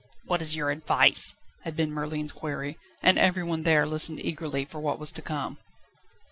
[0.25, 4.97] "What is your advice?" had been Merlin's query, and everyone there listened eagerly for what
[4.97, 5.59] was to come.